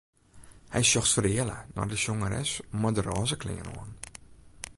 [0.73, 2.51] Hy sjocht fereale nei de sjongeres
[2.81, 3.91] mei de rôze klean oan.